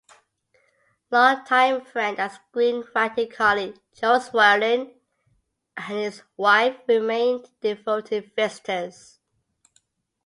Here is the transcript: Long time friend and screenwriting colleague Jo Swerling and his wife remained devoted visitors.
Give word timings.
Long 1.11 1.45
time 1.45 1.79
friend 1.85 2.17
and 2.19 2.31
screenwriting 2.31 3.31
colleague 3.35 3.79
Jo 3.93 4.17
Swerling 4.17 4.95
and 5.77 5.85
his 5.95 6.23
wife 6.37 6.75
remained 6.87 7.51
devoted 7.61 8.31
visitors. 8.35 9.19